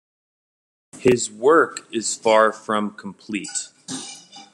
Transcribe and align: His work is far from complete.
His 0.97 1.29
work 1.29 1.81
is 1.93 2.15
far 2.15 2.51
from 2.51 2.95
complete. 2.95 3.67